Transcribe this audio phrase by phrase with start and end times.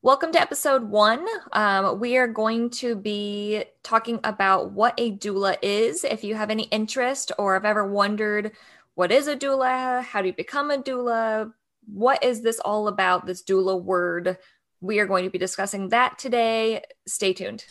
[0.00, 1.26] Welcome to episode one.
[1.52, 6.04] Um, we are going to be talking about what a doula is.
[6.04, 8.52] If you have any interest or have ever wondered
[8.94, 11.52] what is a doula, how do you become a doula,
[11.92, 14.38] what is this all about, this doula word,
[14.80, 16.84] we are going to be discussing that today.
[17.08, 17.64] Stay tuned.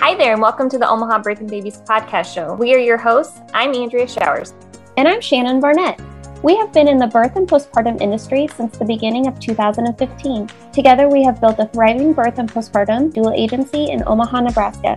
[0.00, 2.52] Hi there, and welcome to the Omaha Birth and Babies podcast show.
[2.52, 3.38] We are your hosts.
[3.54, 4.54] I'm Andrea Showers.
[4.96, 6.00] And I'm Shannon Barnett.
[6.40, 10.48] We have been in the birth and postpartum industry since the beginning of 2015.
[10.72, 14.96] Together, we have built a thriving birth and postpartum doula agency in Omaha, Nebraska.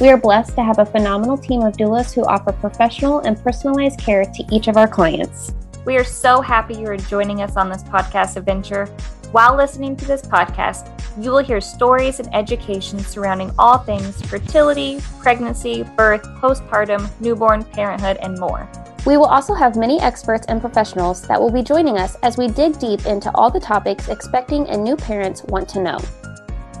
[0.00, 4.00] We are blessed to have a phenomenal team of doulas who offer professional and personalized
[4.00, 5.52] care to each of our clients.
[5.84, 8.86] We are so happy you are joining us on this podcast adventure.
[9.30, 10.90] While listening to this podcast,
[11.22, 18.16] you will hear stories and education surrounding all things fertility, pregnancy, birth, postpartum, newborn, parenthood,
[18.22, 18.66] and more.
[19.06, 22.48] We will also have many experts and professionals that will be joining us as we
[22.48, 25.98] dig deep into all the topics expecting and new parents want to know.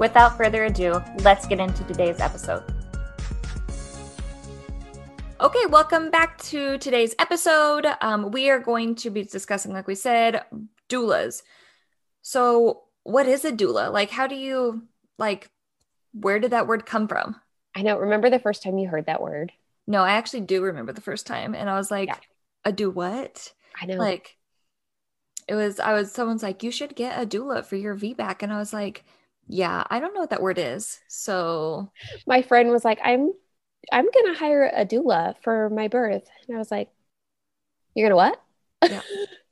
[0.00, 2.64] Without further ado, let's get into today's episode.
[5.40, 7.86] Okay, welcome back to today's episode.
[8.00, 10.42] Um, we are going to be discussing, like we said,
[10.88, 11.42] doulas.
[12.22, 13.92] So, what is a doula?
[13.92, 14.82] Like, how do you,
[15.16, 15.50] like,
[16.12, 17.36] where did that word come from?
[17.74, 17.96] I know.
[17.96, 19.52] Remember the first time you heard that word?
[19.88, 22.18] No, I actually do remember the first time, and I was like, yeah.
[22.66, 23.96] "A do what?" I know.
[23.96, 24.36] Like,
[25.48, 25.80] it was.
[25.80, 26.12] I was.
[26.12, 29.04] Someone's like, "You should get a doula for your VBAC," and I was like,
[29.48, 31.90] "Yeah, I don't know what that word is." So,
[32.26, 33.32] my friend was like, "I'm,
[33.90, 36.90] I'm gonna hire a doula for my birth," and I was like,
[37.94, 38.42] "You're gonna what?"
[38.82, 39.00] yeah.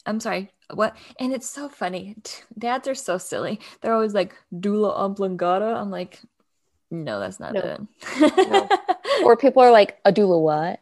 [0.04, 0.50] I'm sorry.
[0.72, 0.96] What?
[1.18, 2.16] And it's so funny.
[2.58, 3.58] Dads are so silly.
[3.80, 5.64] They're always like doula oblongata.
[5.64, 6.20] I'm like,
[6.90, 7.60] no, that's not no.
[7.60, 8.48] it.
[8.50, 8.68] no.
[9.24, 10.80] Or people are like, a doula what?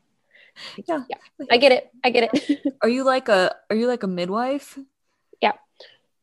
[0.86, 1.02] Yeah.
[1.08, 1.16] yeah.
[1.50, 1.90] I get it.
[2.04, 2.74] I get it.
[2.82, 4.78] are you like a are you like a midwife?
[5.40, 5.52] Yeah.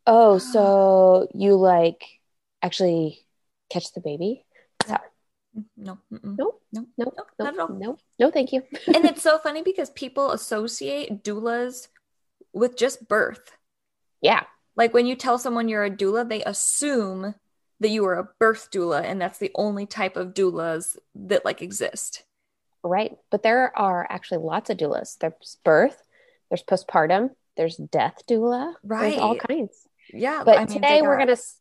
[0.08, 2.04] Oh, so you like
[2.62, 3.20] actually
[3.70, 4.45] catch the baby?
[4.88, 4.98] Yeah.
[5.58, 5.84] Mm-hmm.
[5.84, 6.00] No.
[6.12, 6.38] Mm-mm.
[6.38, 6.56] No.
[6.72, 6.86] No.
[6.98, 7.06] No.
[7.17, 7.26] No.
[7.39, 7.70] Not at all.
[7.70, 7.98] No.
[8.20, 8.64] No, thank you.
[8.88, 11.88] and it's so funny because people associate doulas
[12.54, 13.52] with just birth.
[14.22, 14.43] Yeah.
[14.76, 17.36] Like when you tell someone you're a doula, they assume
[17.81, 21.61] that you are a birth doula and that's the only type of doulas that like
[21.61, 22.23] exist.
[22.83, 23.17] Right.
[23.30, 25.17] But there are actually lots of doulas.
[25.17, 26.02] There's birth,
[26.49, 28.75] there's postpartum, there's death doula.
[28.83, 29.09] Right.
[29.09, 29.87] There's all kinds.
[30.14, 30.43] Yeah.
[30.45, 31.58] But I mean, today we're gonna stick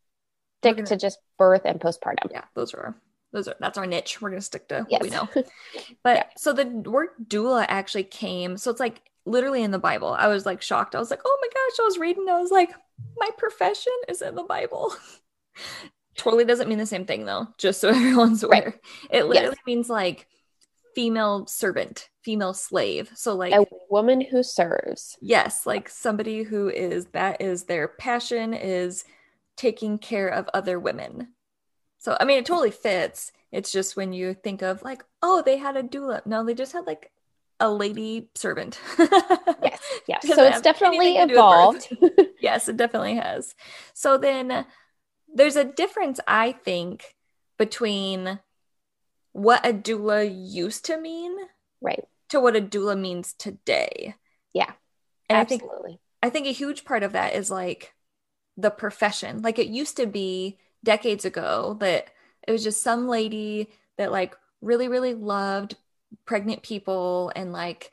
[0.63, 2.31] we're gonna, to just birth and postpartum.
[2.31, 2.95] Yeah, those are
[3.33, 4.21] those are that's our niche.
[4.21, 5.01] We're gonna stick to yes.
[5.01, 5.29] what we know.
[6.05, 6.25] But yeah.
[6.37, 10.09] so the word doula actually came, so it's like literally in the Bible.
[10.09, 10.95] I was like shocked.
[10.95, 12.73] I was like, oh my gosh, I was reading, I was like,
[13.17, 14.95] my profession is in the Bible.
[16.21, 18.65] totally doesn't mean the same thing though, just so everyone's aware.
[18.65, 18.75] Right.
[19.11, 19.67] It literally yes.
[19.67, 20.27] means like
[20.95, 23.11] female servant, female slave.
[23.15, 25.17] So like a woman who serves.
[25.21, 29.05] Yes, like somebody who is that is their passion is
[29.57, 31.29] taking care of other women.
[31.99, 33.33] So I mean it totally fits.
[33.51, 36.25] It's just when you think of like, oh, they had a doula.
[36.27, 37.11] No, they just had like
[37.59, 38.79] a lady servant.
[38.99, 40.27] yes, yes.
[40.27, 41.89] So it's definitely evolved.
[42.41, 43.55] yes, it definitely has.
[43.95, 44.67] So then
[45.35, 47.15] there's a difference, I think,
[47.59, 48.41] between
[49.33, 51.37] what a doula used to mean,
[51.81, 54.15] right, to what a doula means today.
[54.53, 54.73] Yeah,
[55.29, 55.69] and absolutely.
[55.69, 57.95] I think I think a huge part of that is like
[58.57, 59.43] the profession.
[59.43, 62.09] Like it used to be decades ago that
[62.47, 63.69] it was just some lady
[63.99, 65.77] that like really really loved
[66.25, 67.93] pregnant people and like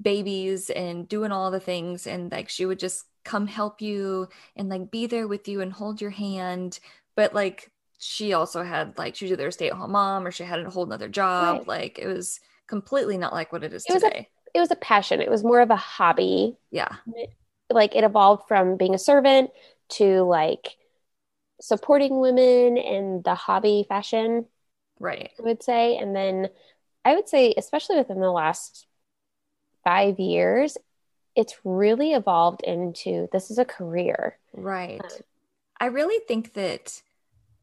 [0.00, 4.68] babies and doing all the things and like she would just come help you and
[4.68, 6.80] like be there with you and hold your hand.
[7.14, 10.60] But like she also had like she was either a stay-at-home mom or she had
[10.60, 11.58] a whole nother job.
[11.58, 11.68] Right.
[11.68, 14.70] like it was completely not like what it is it today was a, it was
[14.70, 15.20] a passion.
[15.20, 16.56] It was more of a hobby.
[16.70, 16.94] Yeah.
[17.70, 19.50] Like it evolved from being a servant
[19.90, 20.76] to like
[21.60, 24.46] supporting women in the hobby fashion
[24.98, 25.30] right.
[25.38, 25.98] I would say.
[25.98, 26.48] And then
[27.04, 28.86] i would say especially within the last
[29.84, 30.76] five years
[31.38, 34.36] it's really evolved into this is a career.
[34.52, 35.00] Right.
[35.00, 35.10] Um,
[35.80, 37.00] I really think that,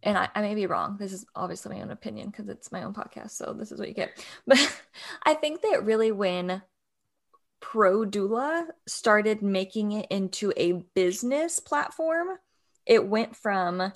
[0.01, 0.95] and I, I, may be wrong.
[0.98, 3.31] This is obviously my own opinion because it's my own podcast.
[3.31, 4.25] So this is what you get.
[4.48, 4.81] But
[5.25, 6.62] I think that really when
[7.62, 12.30] ProDoula started making it into a business platform,
[12.86, 13.92] it went from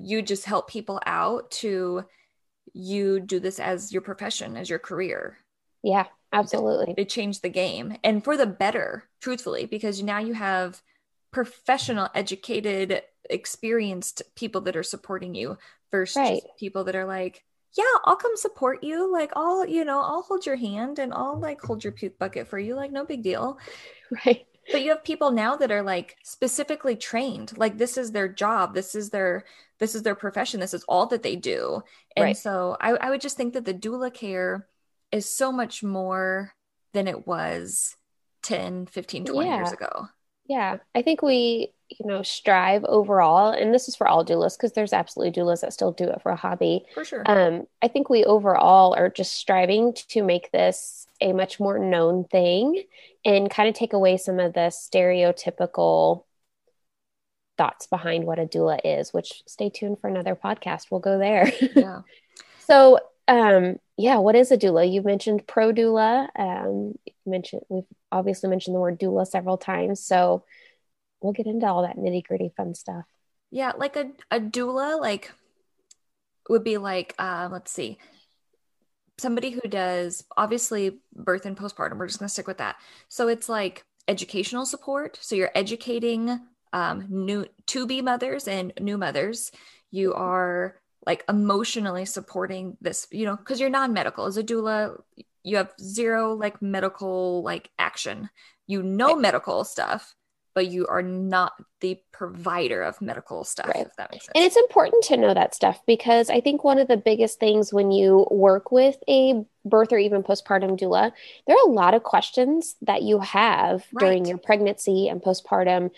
[0.00, 2.06] you just help people out to
[2.72, 5.36] you do this as your profession, as your career.
[5.82, 6.06] Yeah.
[6.32, 6.94] Absolutely.
[6.96, 10.80] They changed the game and for the better, truthfully, because now you have
[11.30, 15.58] professional, educated, experienced people that are supporting you
[15.90, 16.42] versus right.
[16.58, 17.44] people that are like,
[17.76, 19.10] yeah, I'll come support you.
[19.12, 22.48] Like, I'll, you know, I'll hold your hand and I'll like hold your puke bucket
[22.48, 22.74] for you.
[22.74, 23.58] Like, no big deal.
[24.26, 24.44] Right.
[24.70, 28.74] but you have people now that are like specifically trained like this is their job
[28.74, 29.44] this is their
[29.78, 31.82] this is their profession this is all that they do
[32.14, 32.36] and Right.
[32.36, 34.66] so I, I would just think that the doula care
[35.12, 36.52] is so much more
[36.92, 37.96] than it was
[38.42, 40.08] 10 15 20 years ago
[40.46, 44.72] Yeah, I think we, you know, strive overall, and this is for all doulas because
[44.72, 46.84] there's absolutely doulas that still do it for a hobby.
[46.94, 51.60] for sure Um, I think we overall are just striving to make this a much
[51.60, 52.82] more known thing
[53.24, 56.24] and kind of take away some of the stereotypical
[57.56, 60.86] thoughts behind what a doula is, which stay tuned for another podcast.
[60.90, 61.50] We'll go there.
[61.76, 62.00] yeah
[62.66, 62.98] So,
[63.28, 64.92] um, yeah, what is a doula?
[64.92, 66.28] You mentioned ProDoula.
[66.36, 66.94] Um,
[67.24, 70.04] mentioned we've obviously mentioned the word doula several times.
[70.04, 70.44] So
[71.20, 73.04] we'll get into all that nitty gritty fun stuff.
[73.52, 75.30] Yeah, like a, a doula, like
[76.48, 77.98] would be like, uh, let's see,
[79.18, 81.96] somebody who does obviously birth and postpartum.
[81.96, 82.74] We're just gonna stick with that.
[83.08, 85.16] So it's like educational support.
[85.22, 86.40] So you're educating
[86.72, 89.52] um, new to be mothers and new mothers.
[89.92, 94.26] You are like emotionally supporting this, you know, because you're non-medical.
[94.26, 95.00] As a doula,
[95.42, 98.30] you have zero like medical like action.
[98.66, 99.18] You know Right.
[99.18, 100.14] medical stuff,
[100.54, 103.86] but you are not the provider of medical stuff, Right.
[103.86, 104.32] if that makes sense.
[104.36, 107.72] And it's important to know that stuff because I think one of the biggest things
[107.72, 111.12] when you work with a birth or even postpartum doula,
[111.46, 115.90] there are a lot of questions that you have during your pregnancy and postpartum.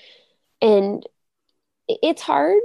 [0.62, 1.06] And
[1.88, 2.62] it's hard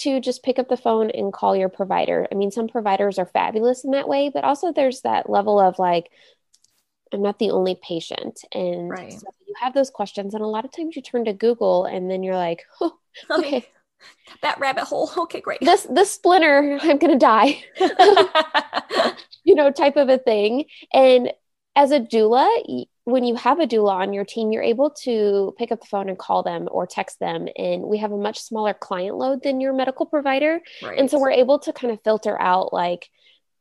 [0.00, 2.26] to just pick up the phone and call your provider.
[2.30, 5.78] I mean, some providers are fabulous in that way, but also there's that level of
[5.78, 6.10] like,
[7.12, 8.40] I'm not the only patient.
[8.52, 9.12] And Right.
[9.12, 10.34] so you have those questions.
[10.34, 12.96] And a lot of times you turn to Google and then you're like, oh,
[13.30, 13.66] oh okay,
[14.42, 15.10] that rabbit hole.
[15.16, 15.60] Okay, great.
[15.60, 17.64] this this splinter, I'm gonna die,
[19.44, 20.66] you know, type of a thing.
[20.92, 21.32] And
[21.76, 22.48] as a doula,
[23.10, 26.08] when you have a doula on your team, you're able to pick up the phone
[26.08, 27.48] and call them or text them.
[27.56, 30.60] And we have a much smaller client load than your medical provider.
[30.82, 30.98] right.
[30.98, 33.08] And so we're able to kind of filter out like,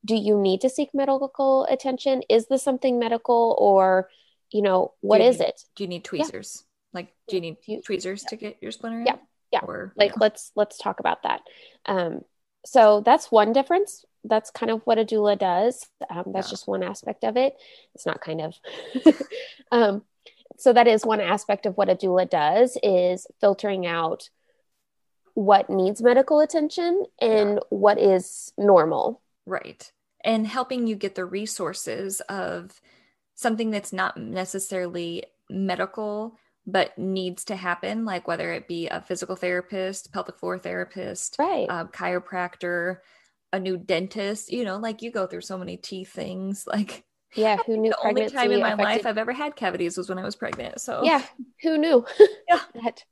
[0.05, 2.23] do you need to seek medical attention?
[2.29, 4.09] Is this something medical or,
[4.51, 5.61] you know, what you is need- it?
[5.75, 6.63] do you need tweezers?
[6.93, 9.05] Like, do you need you- tweezers to get your splinter in?
[9.05, 9.17] Yeah,
[9.51, 9.59] yeah.
[9.63, 11.41] Or like let's let's talk about that
[11.85, 12.21] um
[12.65, 15.86] so that's one difference that's kind of what a doula does.
[16.10, 16.51] Um, that's Yeah.
[16.51, 17.56] just one aspect of it.
[17.95, 18.56] It's not kind of
[19.71, 20.04] um
[20.57, 24.30] so that is one aspect of what a doula does is filtering out
[25.33, 29.21] what needs medical attention and what is normal.
[29.45, 29.89] Right.
[30.25, 32.81] And helping you get the resources of
[33.36, 36.36] something that's not necessarily medical,
[36.68, 41.69] but needs to happen, like whether it be a physical therapist, pelvic floor therapist, right.
[41.69, 42.98] chiropractor,
[43.51, 46.65] a new dentist, you know, like you go through so many teeth things.
[46.73, 47.03] Like
[47.35, 50.09] yeah who knew the only time in my affected- life I've ever had cavities was
[50.09, 50.81] when I was pregnant.
[50.81, 51.23] So yeah
[51.61, 52.03] who knew
[52.49, 52.61] Yeah.
[52.83, 53.03] that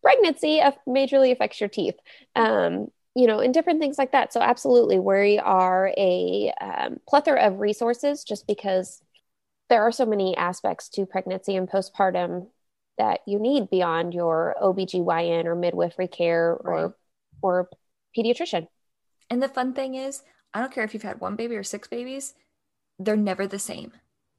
[0.00, 1.96] pregnancy majorly affects your teeth
[2.36, 2.86] um
[3.16, 7.58] you know and different things like that so absolutely we are a um, plethora of
[7.58, 9.02] resources just because
[9.70, 12.46] there are so many aspects to pregnancy and postpartum
[12.98, 16.96] that you need beyond your OBGYN or midwifery care or
[17.42, 17.68] or
[18.16, 18.68] pediatrician
[19.34, 20.22] And the fun thing is,
[20.54, 22.34] I don't care if you've had one baby or six babies,
[23.00, 23.90] they're never the same.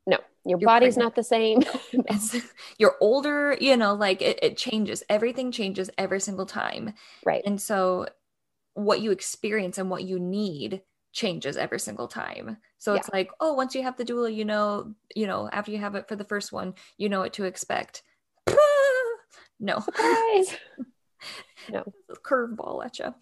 [0.08, 0.98] no your You're body's pregnant.
[0.98, 1.64] not the same
[2.80, 5.04] you're older, you know, like it, it changes.
[5.10, 6.94] Everything changes every single time.
[7.26, 8.08] right And so
[8.76, 10.82] what you experience and what you need
[11.12, 12.56] changes every single time.
[12.78, 15.80] So it's like, oh, once you have the doula, you know, you know, after you
[15.80, 18.04] have it for the first one, you know what to expect.
[19.60, 19.80] No.
[19.80, 20.58] Surprise.
[21.70, 21.84] no
[22.24, 23.14] curveball at you.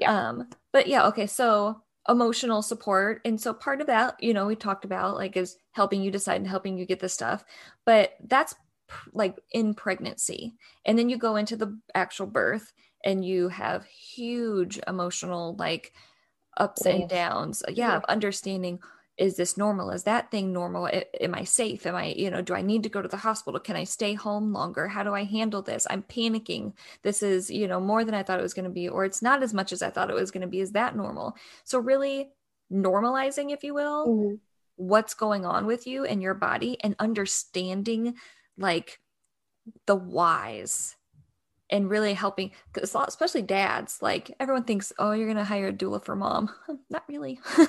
[0.00, 0.12] Yeah.
[0.30, 1.26] Um, but yeah, okay.
[1.26, 5.56] So emotional support, and so part of that, you know, we talked about like is
[5.72, 7.44] helping you decide and helping you get the stuff,
[7.86, 8.54] but that's
[8.88, 10.54] pr- like in pregnancy,
[10.86, 12.72] and then you go into the actual birth,
[13.04, 15.92] and you have huge emotional like
[16.56, 17.62] ups and downs.
[17.68, 18.00] Yeah, Yeah.
[18.08, 18.80] understanding
[19.20, 19.90] is this normal?
[19.90, 20.88] Is that thing normal?
[21.20, 21.84] Am i safe?
[21.84, 23.60] Am i you know do i need to go to the hospital?
[23.60, 24.88] Can i stay home longer?
[24.88, 25.86] How do i handle this?
[25.90, 26.72] I'm panicking.
[27.02, 29.20] This is you know more than i thought it was going to be or it's
[29.20, 30.60] not as much as i thought it was going to be.
[30.60, 31.36] Is that normal?
[31.64, 32.30] So really
[32.72, 34.38] normalizing if you will Mhm.
[34.76, 38.14] what's going on with you and your body and understanding
[38.56, 39.00] like
[39.86, 40.96] the whys
[41.70, 42.50] and really helping
[42.82, 46.50] especially dads like everyone thinks oh you're gonna hire a doula for mom.
[46.90, 47.40] Not really.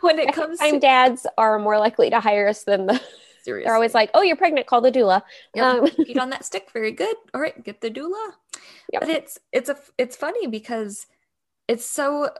[0.00, 3.00] When it comes time to dads are more likely to hire us than the
[3.42, 5.22] seriously they're always like oh you're pregnant call the doula.
[5.54, 5.64] Yep.
[5.64, 5.88] Um,
[6.20, 6.70] on that stick.
[6.72, 7.14] Very good.
[7.32, 8.32] All right get the doula.
[8.92, 9.00] Yep.
[9.00, 11.06] but it's it's a it's funny because
[11.68, 12.30] it's so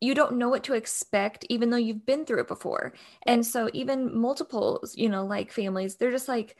[0.00, 2.92] you don't know what to expect even though you've been through it before.
[3.26, 6.56] And so even multiple you know like families they're just like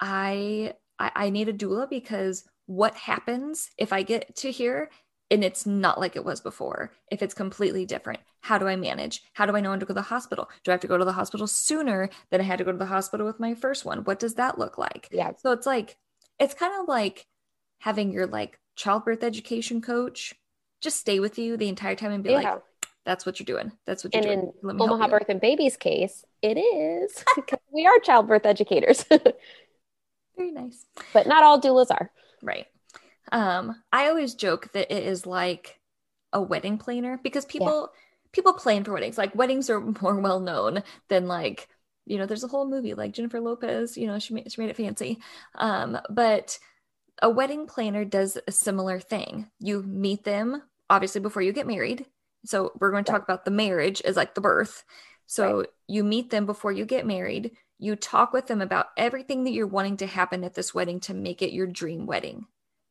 [0.00, 4.90] i I, I need a doula because what happens if I get to here
[5.28, 8.20] and it's not like it was before if it's completely different?
[8.42, 9.22] How do i manage?
[9.32, 10.48] How do i know when to go to the hospital?
[10.62, 12.78] Do i have to go to the hospital sooner than i had to go to
[12.78, 14.04] the hospital with my first one?
[14.04, 15.08] What does that look like?
[15.10, 15.32] Yeah.
[15.36, 15.96] so it's like
[16.38, 17.26] it's kind of like
[17.80, 20.32] having your like childbirth education coach
[20.80, 22.36] just stay with you the entire time and be Yeah.
[22.52, 22.62] like
[23.04, 23.72] that's what you're doing.
[23.86, 24.74] That's what you're And doing.
[24.74, 25.08] in Omaha.
[25.08, 29.04] Birth and Babies case, it is because we are childbirth educators,
[30.36, 30.86] very nice.
[31.12, 32.10] But not all doulas are.
[32.42, 32.66] Right.
[33.32, 35.78] Um, I always joke that it is like
[36.32, 37.90] a wedding planner because people
[38.32, 39.18] people plan for weddings.
[39.18, 41.68] Like weddings are more well known than like,
[42.06, 44.70] you know, there's a whole movie like Jennifer Lopez, you know, she made, she made
[44.70, 45.18] it fancy.
[45.56, 46.58] Um, but
[47.22, 49.50] a wedding planner does a similar thing.
[49.58, 52.06] You meet them obviously before you get married.
[52.44, 54.84] So we're going to talk about the marriage as like the birth.
[55.26, 57.52] So you meet them before you get married.
[57.82, 61.14] You talk with them about everything that you're wanting to happen at this wedding to
[61.14, 62.46] make it your dream wedding.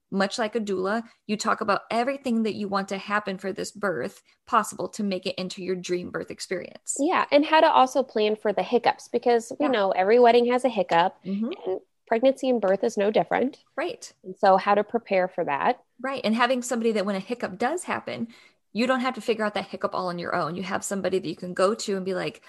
[0.09, 3.69] Much like a doula, you talk about everything that you want to happen for this
[3.69, 6.97] birth possible to make it into your dream birth experience.
[6.99, 9.71] Yeah, and how to also plan for the hiccups because we Yeah.
[9.73, 11.53] know every wedding has a hiccup, Mhm.
[11.67, 13.63] and pregnancy and birth is no different.
[13.77, 14.11] Right.
[14.23, 15.83] And so, how to prepare for that?
[16.01, 16.21] Right.
[16.23, 18.29] And having somebody that when a hiccup does happen,
[18.73, 20.55] you don't have to figure out that hiccup all on your own.
[20.55, 22.41] You have somebody that you can go to and be like,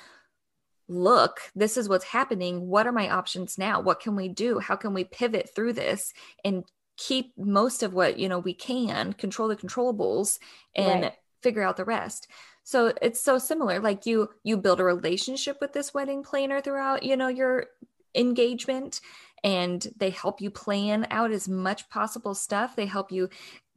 [0.90, 2.66] look, this is what's happening.
[2.68, 3.80] What are my options now?
[3.80, 4.58] What can we do?
[4.58, 6.12] How can we pivot through this
[6.44, 6.64] and
[6.96, 10.38] keep most of what, you know, we can, control the controllables
[10.74, 11.14] and Right.
[11.42, 12.28] figure out the rest.
[12.64, 13.80] So it's so similar.
[13.80, 17.66] Like you you build a relationship with this wedding planner throughout, you know, your
[18.14, 19.00] engagement
[19.42, 22.76] and they help you plan out as much possible stuff.
[22.76, 23.28] They help you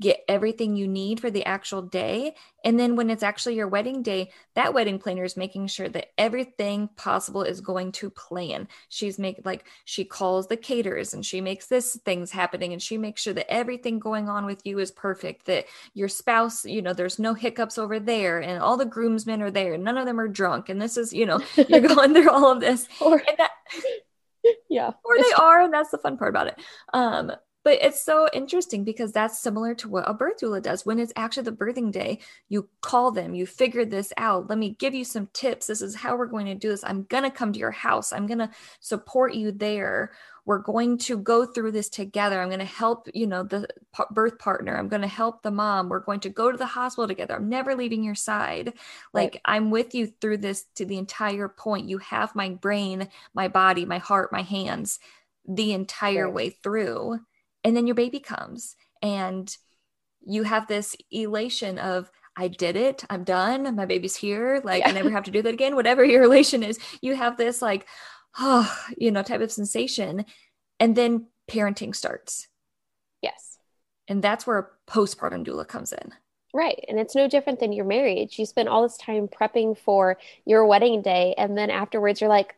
[0.02, 2.36] get everything you need for the actual day.
[2.66, 6.08] And then when it's actually your wedding day, that wedding planner is making sure that
[6.18, 8.68] everything possible is going to plan.
[8.90, 12.98] She's make like she calls the caterers and she makes this things happening and she
[12.98, 16.94] makes sure that everything going on with you is perfect, that your spouse, you know,
[16.94, 19.78] there's no hiccups over there and all the groomsmen are there.
[19.78, 20.70] None of them are drunk.
[20.70, 21.40] And this is, you know,
[21.70, 22.88] you're going through all of this.
[23.00, 23.52] Or And that
[24.70, 26.60] yeah, or they are, and that's the fun part about it.
[26.94, 27.32] Um,
[27.64, 30.86] but it's so interesting because that's similar to what a birth doula does.
[30.86, 32.20] When it's actually the birthing day,
[32.50, 34.50] you call them, you figure this out.
[34.50, 35.68] Let me give you some tips.
[35.68, 36.84] This is how we're going to do this.
[36.84, 38.12] I'm going to come to your house.
[38.12, 38.50] I'm going to
[38.82, 40.12] support you there.
[40.46, 42.42] We're going to go through this together.
[42.42, 43.68] I'm going to help, you know, the
[44.12, 44.78] birth partner.
[44.78, 45.88] I'm going to help the mom.
[45.88, 47.36] We're going to go to the hospital together.
[47.36, 48.74] I'm never leaving your side.
[49.14, 51.88] Like I'm with you through this to the entire point.
[51.88, 55.00] You have my brain, my body, my heart, my hands
[55.48, 56.34] the entire Right.
[56.34, 57.20] way through.
[57.64, 59.56] And then your baby comes and
[60.26, 63.04] you have this elation of I did it.
[63.10, 63.76] I'm done.
[63.76, 64.60] My baby's here.
[64.64, 65.76] Like I never have to do that again.
[65.76, 67.88] Whatever your relation is, you have this like,
[68.40, 70.26] oh, you know, type of sensation.
[70.80, 72.48] And then parenting starts.
[73.22, 73.58] yes,
[74.08, 76.14] And that's where a postpartum doula comes in.
[76.54, 76.84] right.
[76.88, 78.38] And it's no different than your marriage.
[78.40, 82.56] You spend all this time prepping for your wedding day, and then afterwards, you're like,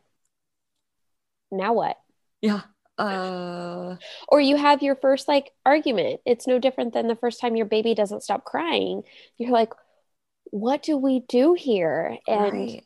[1.50, 1.96] now what?
[2.40, 2.62] Yeah.
[2.98, 3.96] Uh
[4.28, 6.20] Or you have your first like argument.
[6.24, 9.02] It's no different than the first time your baby doesn't stop crying.
[9.38, 9.72] You're like,
[10.52, 12.18] what do we do here?
[12.28, 12.84] And right.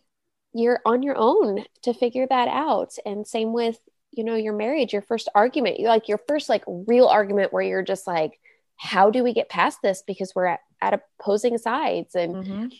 [0.52, 2.94] You're on your own to figure that out.
[3.06, 3.78] And same with,
[4.12, 7.62] you know, your marriage, your first argument, you like your first like real argument where
[7.62, 8.40] you're just like,
[8.76, 10.02] how do we get past this?
[10.06, 12.14] Because we're at, at opposing sides.
[12.14, 12.72] And Mhm.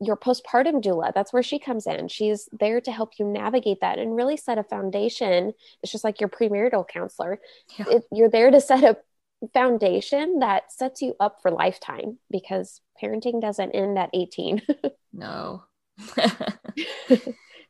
[0.00, 2.08] your postpartum doula, that's where she comes in.
[2.08, 5.52] She's there to help you navigate that and really set a foundation.
[5.82, 7.38] It's just like your premarital counselor.
[7.78, 7.84] Yeah.
[7.88, 8.96] It, you're there to set a
[9.52, 14.62] foundation that sets you up for lifetime because parenting doesn't end at 18.
[15.14, 15.62] No.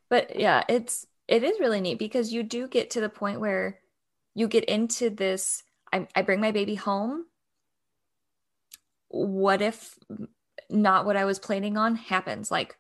[0.09, 3.79] but yeah, it's it is really neat because you do get to the point where
[4.35, 5.63] you get into this
[5.93, 7.27] I, I bring my baby home.
[9.09, 9.99] What if
[10.71, 12.51] not what I was planning on happens?
[12.51, 12.77] Like,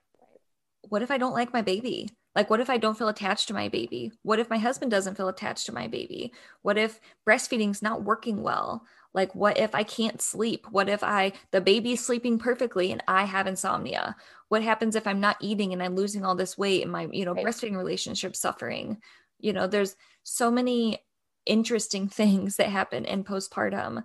[0.88, 2.08] what if I don't like my baby?
[2.34, 4.12] Like, what if I don't feel attached to my baby?
[4.22, 6.32] What if my husband doesn't feel attached to my baby?
[6.62, 8.84] What if breastfeeding's not working well?
[9.14, 10.66] Like, what if I can't sleep?
[10.70, 14.16] What if I, the baby's sleeping perfectly and I have insomnia?
[14.48, 17.24] What happens if I'm not eating and I'm losing all this weight and my, you
[17.24, 17.44] know, Right.
[17.44, 19.02] breastfeeding relationship suffering?
[19.38, 21.04] You know, there's so many
[21.44, 24.04] interesting things that happen in postpartum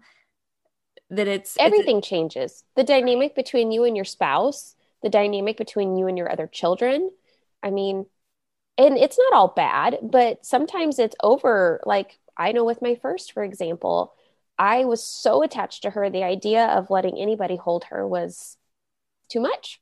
[1.10, 2.64] that it's it's- Everything changes.
[2.76, 7.12] The dynamic between you and your spouse, the dynamic between you and your other children.
[7.64, 8.06] I mean,
[8.78, 11.82] and it's not all bad, but sometimes it's over.
[11.86, 14.14] Like, I know with my first, for example,
[14.60, 18.58] I was so attached to her, the idea of letting anybody hold her was
[19.30, 19.82] too much.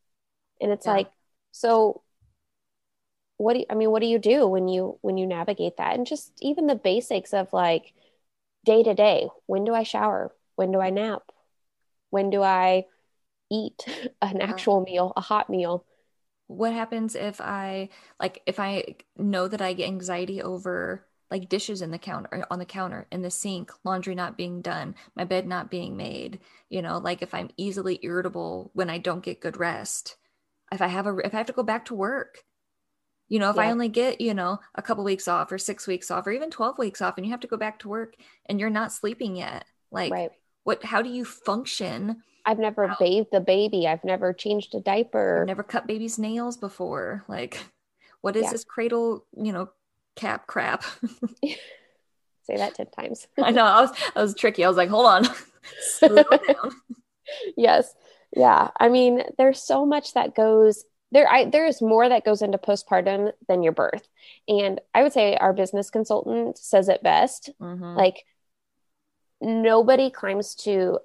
[0.62, 0.94] And it's Yeah.
[0.94, 1.12] like,
[1.51, 2.03] so
[3.38, 5.96] what do you, I mean, what do you do when you when you navigate that?
[5.96, 7.94] And just even the basics of like
[8.65, 9.29] day to day.
[9.46, 10.34] When do I shower?
[10.55, 11.24] When do I nap?
[12.10, 12.86] When do I
[13.51, 13.86] eat
[14.22, 15.86] an actual meal, a hot meal?
[16.48, 17.89] What happens if I
[18.20, 22.46] like if I know that I get anxiety over like dishes in the counter uh,
[22.51, 26.39] on the counter in the sink laundry not being done my bed not being made
[26.70, 30.17] you know like if i'm easily irritable when i don't get good rest
[30.72, 32.44] if i have a if i have to go back to work
[33.27, 33.63] you know if yeah.
[33.63, 36.50] i only get you know a couple weeks off or six weeks off or even
[36.50, 38.15] 12 weeks off and you have to go back to work
[38.48, 40.32] and you're not sleeping yet like right.
[40.63, 45.41] what how do you function i've never bathed a baby i've never changed a diaper
[45.41, 47.58] I've never cut baby's nails before like
[48.22, 48.51] what is yeah.
[48.51, 49.70] this cradle you know
[50.15, 50.84] cap crap.
[51.43, 53.27] Say that 10 times.
[53.41, 54.63] I know i was i was tricky.
[54.63, 55.25] I was like hold on.
[57.57, 57.91] Yes.
[58.36, 58.69] Yeah.
[58.79, 62.57] I mean there's so much that goes there I, there is more that goes into
[62.57, 64.07] postpartum than your birth.
[64.48, 67.50] And i would say our business consultant says it best.
[67.62, 67.98] Mm-hmm.
[67.98, 68.25] like
[69.41, 71.00] nobody climbs to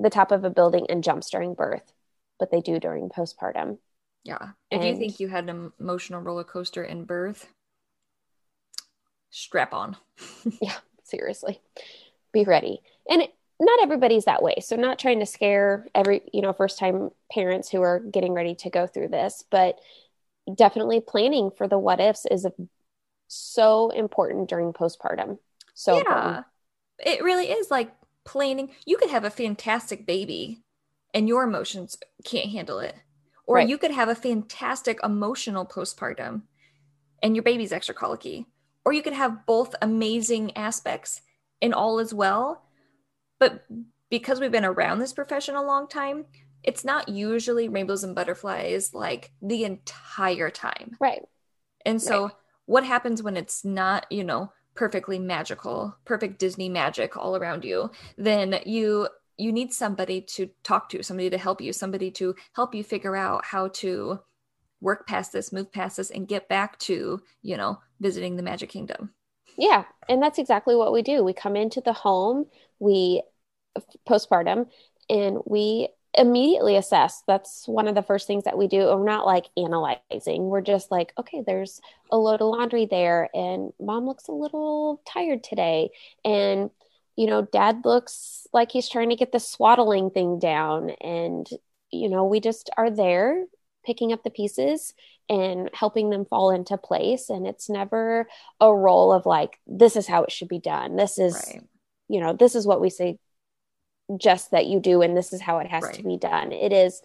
[0.00, 1.92] the top of a building and jumps during birth
[2.38, 3.78] but they do during postpartum.
[4.24, 4.50] Yeah.
[4.70, 7.48] If and, you think you had an emotional roller coaster in birth
[9.30, 9.96] strap on
[10.60, 11.60] yeah seriously
[12.32, 14.54] be ready and it, not everybody's that way.
[14.60, 18.54] So not trying to scare every, you know, first time parents who are getting ready
[18.56, 19.80] to go through this, but
[20.54, 22.46] definitely planning for the what ifs is
[23.26, 25.38] so important during postpartum.
[25.74, 26.46] So yeah, important.
[27.00, 27.92] it really is like
[28.24, 28.70] planning.
[28.86, 30.62] You could have a fantastic baby
[31.12, 32.94] and your emotions can't handle it.
[33.46, 33.68] Or right.
[33.68, 36.42] you could have a fantastic emotional postpartum
[37.22, 38.46] and your baby's extra colicky.
[38.88, 41.20] Or you could have both amazing aspects
[41.60, 42.62] and all as well
[43.38, 43.64] but
[44.10, 46.26] because we've been around this profession a long time,
[46.62, 50.96] it's not usually rainbows and butterflies like the entire time.
[50.98, 51.22] Right.
[51.86, 52.32] And so right.
[52.66, 57.90] what happens when it's not, you know, perfectly magical, perfect Disney magic all around you?
[58.16, 59.08] Then you
[59.40, 63.14] you need somebody to talk to, somebody to help you, somebody to help you figure
[63.14, 64.18] out how to
[64.80, 68.70] work past this, move past this and get back to, you know, visiting the magic
[68.70, 69.12] kingdom.
[69.56, 69.84] Yeah.
[70.08, 71.24] And that's exactly what we do.
[71.24, 72.46] We come into the home,
[72.78, 73.22] we
[74.08, 74.68] postpartum,
[75.10, 77.22] and we immediately assess.
[77.26, 78.86] That's one of the first things that we do.
[78.86, 80.44] We're not like analyzing.
[80.44, 81.80] We're just like, okay, there's
[82.10, 85.90] a load of laundry there, and mom looks a little tired today.
[86.24, 86.70] And,
[87.16, 90.90] you know, dad looks like he's trying to get the swaddling thing down.
[91.00, 91.48] And,
[91.90, 93.44] you know, we just are there
[93.88, 94.92] picking up the pieces
[95.30, 97.30] and helping them fall into place.
[97.30, 98.28] And it's never
[98.60, 100.96] a role of like, this is how it should be done.
[100.96, 101.64] This is, right.
[102.06, 103.18] you know, this is what we say
[104.20, 105.94] just that you do and this is how it has right.
[105.94, 106.52] to be done.
[106.52, 107.00] It is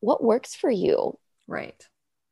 [0.00, 1.18] what works for you.
[1.48, 1.82] Right.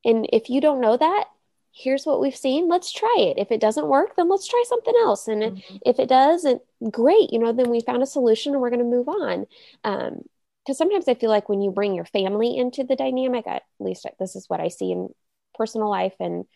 [0.05, 1.25] And if you don't know that,
[1.73, 2.69] here's what we've seen.
[2.69, 3.39] Let's try it.
[3.39, 5.29] If it doesn't work, then let's try something else.
[5.29, 5.77] And mm-hmm.
[5.87, 7.33] if it does, it, great.
[7.33, 9.47] You know, then we found a solution and we're going to move on.
[9.83, 10.25] Um,
[10.65, 14.07] because sometimes I feel like when you bring your family into the dynamic, at least
[14.19, 15.11] this is what I see in
[15.55, 16.47] personal life and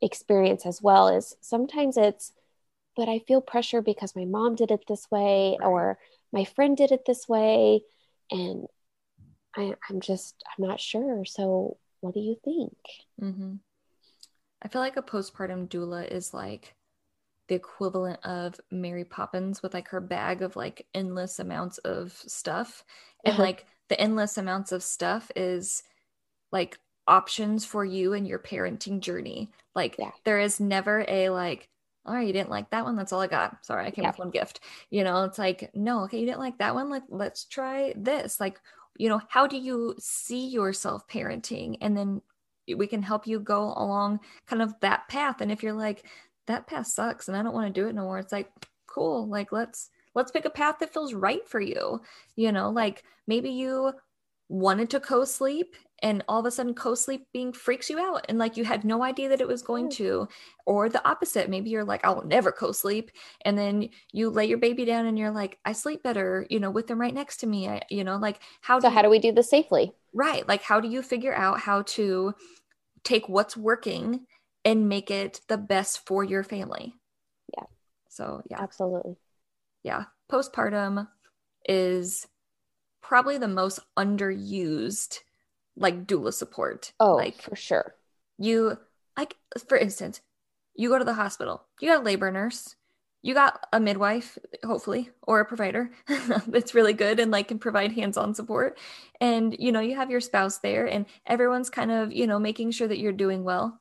[0.00, 2.32] experience as well, is sometimes it's,
[2.96, 5.98] but I feel pressure because my mom did it this way, or
[6.32, 7.82] my friend did it this way.
[8.30, 8.66] And
[9.54, 11.24] I, am just, I'm not sure.
[11.26, 12.76] So, what do you think?
[13.20, 13.56] Mm-hmm.
[14.62, 16.74] I feel like a postpartum doula is like
[17.50, 22.84] the equivalent of Mary Poppins with like her bag of like endless amounts of stuff.
[23.24, 23.42] And uh-huh.
[23.42, 25.82] like the endless amounts of stuff is
[26.52, 29.50] like options for you and your parenting journey.
[29.74, 30.12] Like yeah.
[30.24, 31.68] there is never a like,
[32.06, 32.94] all right, you didn't like that one.
[32.94, 33.66] That's all I got.
[33.66, 34.10] Sorry, I came yeah.
[34.10, 34.60] with one gift.
[34.90, 36.88] You know, it's like, no, okay, you didn't like that one.
[36.88, 38.38] Like, let's try this.
[38.38, 38.60] Like,
[38.96, 41.78] you know, how do you see yourself parenting?
[41.80, 42.22] And then
[42.76, 45.40] we can help you go along kind of that path.
[45.40, 46.04] And if you're like,
[46.50, 48.50] that path sucks and I don't want to do it no more, it's like,
[48.86, 49.28] cool.
[49.28, 52.00] Like, let's let's pick a path that feels right for you.
[52.36, 53.92] You know, like maybe you
[54.48, 58.64] wanted to co-sleep and all of a sudden co-sleeping freaks you out and like you
[58.64, 60.26] had no idea that it was going to
[60.66, 61.48] or the opposite.
[61.48, 63.12] Maybe you're like i'll never co-sleep.
[63.44, 66.70] And then you lay your baby down and you're like i sleep better you know
[66.70, 67.68] with them right next to me.
[67.68, 69.92] I, you know like how so do how do we do this safely?
[70.12, 72.34] Right like how do you figure out how to
[73.04, 74.26] take what's working
[74.64, 76.94] and make it the best for your family
[77.56, 77.64] yeah
[78.08, 79.16] so yeah absolutely
[79.82, 81.08] yeah postpartum
[81.66, 82.26] is
[83.02, 85.18] probably the most underused
[85.76, 86.92] like doula support.
[87.00, 87.94] Oh, like for sure.
[88.38, 88.78] You
[89.16, 89.36] like
[89.68, 90.20] for instance,
[90.74, 91.66] you go to the hospital.
[91.80, 92.76] You got a labor nurse.
[93.22, 95.90] You got a midwife, hopefully, or a provider
[96.46, 98.78] that's really good and like can provide hands-on support.
[99.20, 102.70] And you know, you have your spouse there and everyone's kind of, you know, making
[102.70, 103.79] sure that you're doing well.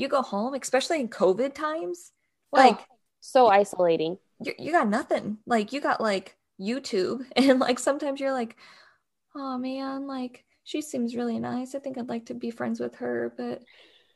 [0.00, 2.12] You go home, especially in COVID times,
[2.52, 2.84] oh, like oh,
[3.20, 5.38] so isolating you, you got nothing.
[5.46, 8.56] Like you got like YouTube, and like sometimes you're like,
[9.34, 11.74] oh man, like she seems really nice.
[11.74, 13.62] I think I'd like to be friends with her, but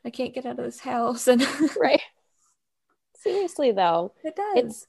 [0.05, 1.29] I can't get out of this house.
[1.29, 1.47] And
[1.81, 2.01] right.
[3.17, 4.65] Seriously though, it does.
[4.65, 4.87] It's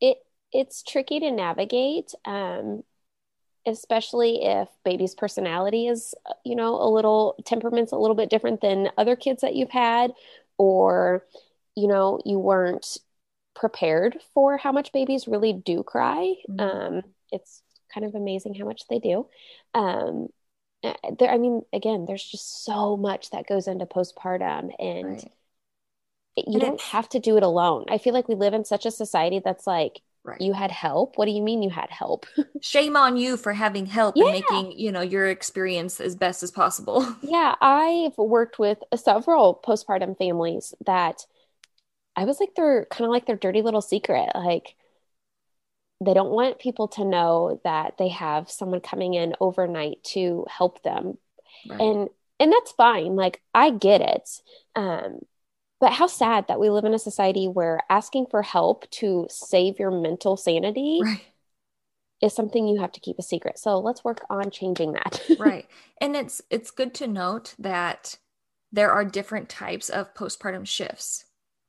[0.00, 0.18] it
[0.52, 2.12] it's tricky to navigate.
[2.24, 2.84] Um,
[3.66, 8.90] especially if baby's personality is you know a little temperament's a little bit different than
[8.98, 10.12] other kids that you've had
[10.58, 11.24] or
[11.74, 12.98] you know you weren't
[13.54, 16.60] prepared for how much babies really do cry mm-hmm.
[16.60, 19.26] um, it's kind of amazing how much they do
[19.74, 20.28] um,
[21.18, 25.32] there i mean again there's just so much that goes into postpartum and right.
[26.36, 28.84] you and don't have to do it alone i feel like we live in such
[28.84, 30.40] a society that's like Right.
[30.40, 31.18] You had help.
[31.18, 32.24] What do you mean you had help?
[32.62, 34.24] Shame on you for having help yeah.
[34.24, 37.06] and making, you know, your experience as best as possible.
[37.22, 41.26] Yeah, I've worked with several postpartum families that
[42.16, 44.30] I was like their kind of like their dirty little secret.
[44.34, 44.76] Like
[46.00, 50.82] they don't want people to know that they have someone coming in overnight to help
[50.82, 51.18] them.
[51.68, 51.80] Right.
[51.80, 52.08] And
[52.38, 53.16] and that's fine.
[53.16, 54.28] Like I get it.
[54.76, 55.20] Um
[55.84, 59.78] but how sad that we live in a society where asking for help to save
[59.78, 61.20] your mental sanity right.
[62.22, 63.58] is something you have to keep a secret.
[63.58, 65.20] So let's work on changing that.
[65.38, 65.66] right.
[66.00, 68.16] And it's it's good to note that
[68.72, 71.26] there are different types of postpartum shifts.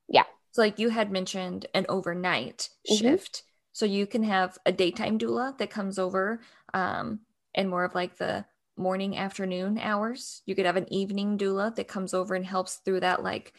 [0.07, 0.23] Yeah.
[0.51, 2.95] So like you had mentioned an overnight mm-hmm.
[2.95, 3.43] shift.
[3.73, 6.39] So you can have a daytime doula that comes over
[6.73, 7.19] um
[7.53, 8.45] and more of like the
[8.77, 10.41] morning afternoon hours.
[10.45, 13.51] You could have an evening doula that comes over and helps through that like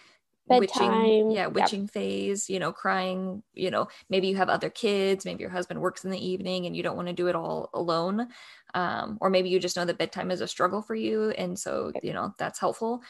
[0.48, 1.02] Bedtime.
[1.02, 1.90] witching yeah witching yep.
[1.90, 6.04] phase you know crying you know maybe you have other kids maybe your husband works
[6.04, 8.28] in the evening and you don't want to do it all alone
[8.74, 11.90] um, or maybe you just know that bedtime is a struggle for you and so
[12.00, 13.02] you know that's helpful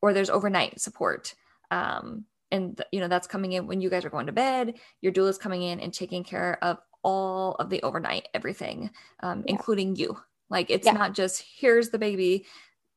[0.00, 1.34] or there's overnight support
[1.70, 5.12] um, and you know that's coming in when you guys are going to bed your
[5.12, 8.90] doula is coming in and taking care of all of the overnight everything
[9.22, 9.52] um, yeah.
[9.52, 10.16] including you
[10.48, 10.92] like it's yeah.
[10.92, 12.46] not just here's the baby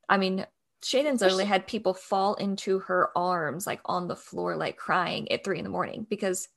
[0.07, 0.45] i mean
[0.83, 5.43] Shannon's literally had people fall into her arms, like on the floor, like crying at
[5.43, 6.47] three in the morning because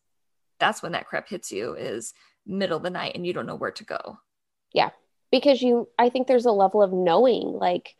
[0.58, 2.14] that's when that crap hits you is
[2.46, 4.18] middle of the night and you don't know where to go.
[4.72, 4.90] Yeah.
[5.30, 7.94] Because you, I think there's a level of knowing like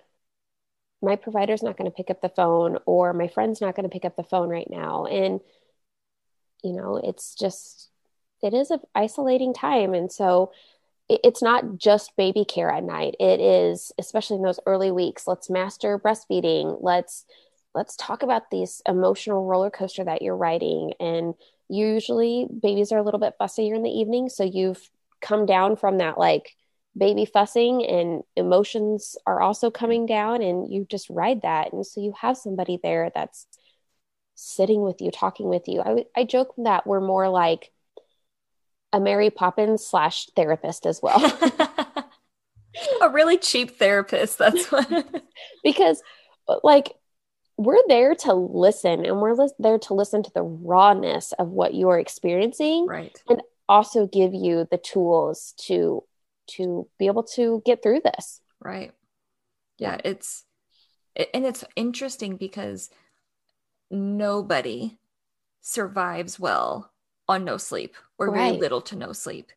[1.02, 3.92] my provider's not going to pick up the phone or my friend's not going to
[3.92, 5.04] pick up the phone right now.
[5.06, 5.40] And,
[6.62, 7.90] you know, it's just,
[8.42, 9.94] it is an isolating time.
[9.94, 10.52] And so
[11.08, 13.14] it's not just baby care at night.
[13.20, 16.78] It is especially in those early weeks let's master breastfeeding.
[16.80, 17.24] Let's
[17.74, 20.94] let's talk about this emotional roller coaster that you're riding.
[20.98, 21.34] And
[21.68, 24.28] usually babies are a little bit fussier in the evening.
[24.28, 24.88] So you've
[25.20, 26.56] come down from that like
[26.96, 31.72] baby fussing and emotions are also coming down and you just ride that.
[31.72, 33.46] And so you have somebody there that's
[34.34, 35.80] sitting with you talking with you.
[35.80, 37.70] I, I joke that we're more like
[38.92, 41.20] a Mary Poppins slash therapist as well.
[43.02, 44.38] a really cheap therapist.
[44.38, 45.22] That's what.
[45.64, 46.02] because,
[46.62, 46.92] like,
[47.56, 51.74] we're there to listen and we're li- there to listen to the rawness of what
[51.74, 52.86] you're experiencing.
[52.86, 53.20] Right.
[53.28, 56.04] And also give you the tools to
[56.48, 58.40] to be able to get through this.
[58.60, 58.92] Right.
[59.78, 60.44] Yeah, it's
[61.34, 62.90] and it's interesting because
[63.90, 64.98] nobody
[65.60, 66.92] survives well
[67.28, 68.50] on no sleep or right.
[68.50, 69.50] very little to no sleep.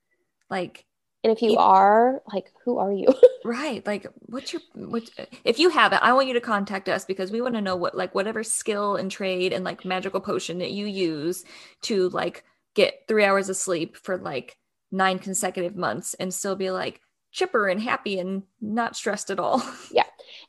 [0.50, 0.86] Like,
[1.24, 3.08] and if you are, like, who are you?
[3.44, 3.86] right.
[3.86, 5.10] Like, what's your, what,
[5.44, 7.76] if you have it, I want you to contact us because we want to know
[7.76, 11.44] what, like, whatever skill and trade and like magical potion that you use
[11.82, 14.58] to like get three hours of sleep for like
[14.92, 17.02] nine consecutive months and still be like
[17.32, 19.62] chipper and happy and not stressed at all.
[19.92, 20.04] Yeah.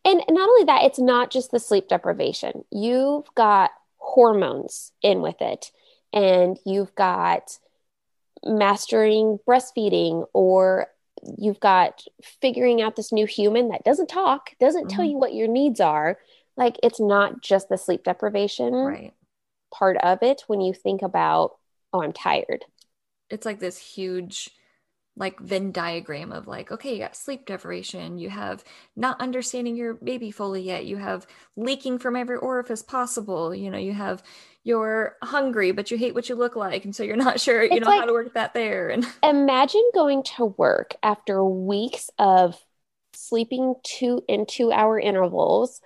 [0.04, 5.40] And not only that, it's not just the sleep deprivation, you've got hormones in with
[5.40, 5.70] it
[6.12, 7.58] and you've got
[8.44, 10.86] mastering breastfeeding or
[11.36, 12.02] you've got
[12.40, 14.96] figuring out this new human that doesn't talk, doesn't mm-hmm.
[14.96, 16.18] tell you what your needs are.
[16.56, 19.14] Like it's not just the sleep deprivation right.
[19.72, 21.56] part of it when you think about,
[21.92, 22.64] oh, I'm tired.
[23.28, 24.50] It's like this huge
[25.20, 28.64] like Venn diagram of like, okay, you got sleep deprivation, you have
[28.96, 33.78] not understanding your baby fully yet, you have leaking from every orifice possible, you know,
[33.78, 34.22] you have
[34.62, 37.70] you're hungry but you hate what you look like and so you're not sure you
[37.72, 42.10] it's know like, how to work that there and imagine going to work after weeks
[42.18, 42.62] of
[43.14, 45.80] sleeping two in two hour intervals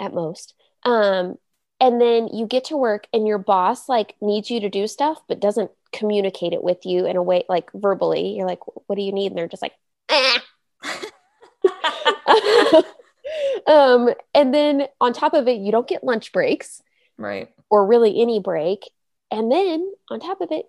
[0.00, 1.36] at most um
[1.78, 5.18] and then you get to work and your boss like needs you to do stuff
[5.28, 9.02] but doesn't communicate it with you in a way like verbally you're like what do
[9.02, 9.74] you need and they're just like
[10.08, 10.38] eh.
[13.66, 16.82] um and then on top of it you don't get lunch breaks
[17.18, 18.90] right or really any break.
[19.30, 20.66] And then on top of it,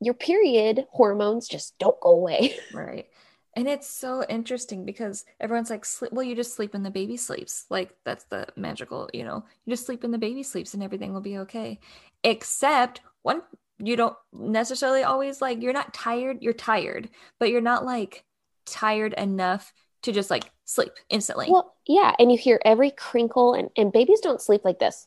[0.00, 2.56] your period hormones just don't go away.
[2.72, 3.06] Right.
[3.54, 7.16] And it's so interesting because everyone's like, sleep, well, you just sleep when the baby
[7.16, 7.66] sleeps.
[7.68, 11.12] Like, that's the magical, you know, you just sleep when the baby sleeps and everything
[11.12, 11.80] will be okay.
[12.22, 13.42] Except one,
[13.78, 18.24] you don't necessarily always like, you're not tired, you're tired, but you're not like
[18.66, 21.46] tired enough to just like sleep instantly.
[21.50, 22.14] Well, yeah.
[22.18, 25.06] And you hear every crinkle, and, and babies don't sleep like this.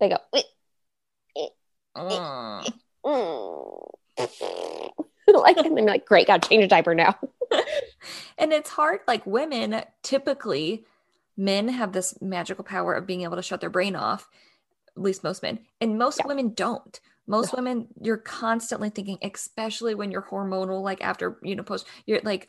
[0.00, 0.18] They go,
[1.96, 2.72] Mm.
[5.34, 7.18] like, and they're like, great, gotta change a diaper now.
[8.38, 9.00] and it's hard.
[9.06, 10.84] Like, women typically,
[11.36, 14.28] men have this magical power of being able to shut their brain off,
[14.96, 16.26] at least most men, and most Yeah.
[16.26, 17.00] women don't.
[17.26, 17.58] Most No.
[17.58, 22.48] women, you're constantly thinking, especially when you're hormonal, like after, you know, post, you're like,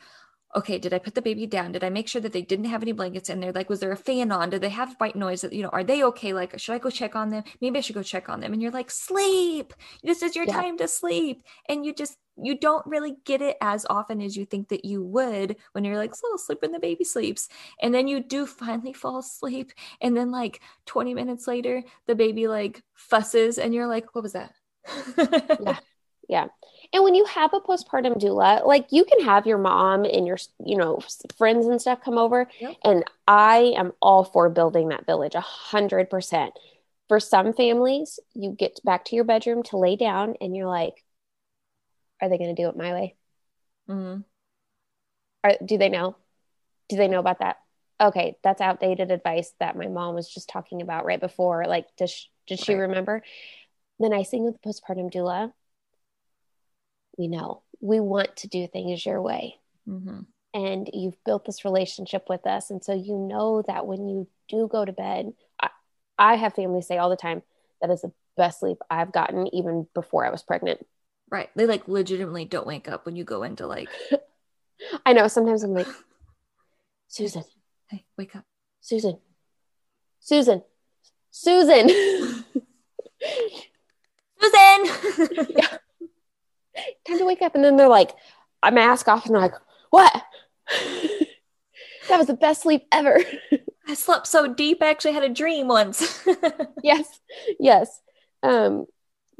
[0.56, 1.72] okay, did I put the baby down?
[1.72, 3.52] Did I make sure that they didn't have any blankets in there?
[3.52, 4.50] Like, was there a fan on?
[4.50, 5.44] Did they have white noise?
[5.50, 6.32] You know, are they okay?
[6.32, 7.44] Like, should I go check on them?
[7.60, 8.52] Maybe I should go check on them.
[8.52, 9.74] And you're like, sleep.
[10.02, 10.52] This is your Yeah.
[10.52, 11.42] time to sleep.
[11.68, 15.02] And you just, you don't really get it as often as you think that you
[15.02, 17.48] would when you're like, so sleep when the baby sleeps.
[17.80, 19.72] And then you do finally fall asleep.
[20.00, 24.32] And then, like, 20 minutes later, the baby like fusses, and you're like, what was
[24.34, 24.52] that?
[25.58, 25.76] Yeah.
[26.28, 26.46] Yeah.
[26.94, 30.38] And when you have a postpartum doula, like you can have your mom and your,
[30.64, 31.00] you know,
[31.36, 32.48] friends and stuff come over.
[32.60, 32.76] Yep.
[32.84, 36.54] And I am all for building that village a hundred percent.
[37.08, 41.04] For some families, you get back to your bedroom to lay down and you're like,
[42.22, 43.16] are they going to do it my way?
[43.90, 44.20] Mm-hmm.
[45.42, 46.16] Are, do they know?
[46.88, 47.56] Do they know about that?
[48.00, 51.64] Okay, that's outdated advice that my mom was just talking about right before.
[51.66, 52.82] Like, does she, did she Right.
[52.82, 53.22] remember?
[53.98, 55.52] The nice thing with the postpartum doula,
[57.16, 60.26] we know we want to do things your way, Mhm.
[60.52, 64.68] and you've built this relationship with us, and so you know that when you do
[64.68, 65.70] go to bed, I,
[66.18, 67.42] I have families say all the time
[67.80, 70.86] that is the best sleep I've gotten even before I was pregnant.
[71.30, 71.50] Right.
[71.56, 73.88] They like legitimately don't wake up when you go into like,
[75.06, 75.88] I know sometimes I'm like,
[77.08, 77.44] Susan,
[77.90, 78.44] hey, wake up.
[78.80, 79.18] Susan,
[80.20, 80.62] Susan,
[81.30, 81.88] Susan.
[84.40, 84.86] Susan!
[85.56, 85.78] Yeah.
[87.06, 87.54] Time to wake up.
[87.54, 88.10] And then they're like,
[88.62, 89.54] I mask off and like,
[89.90, 90.12] what?
[92.08, 93.20] that was the best sleep ever.
[93.86, 96.26] I slept so deep, I actually had a dream once.
[96.82, 97.20] yes.
[97.60, 98.00] Yes.
[98.42, 98.86] Um,